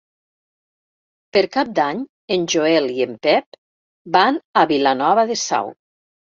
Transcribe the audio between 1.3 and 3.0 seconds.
Per Cap d'Any en Joel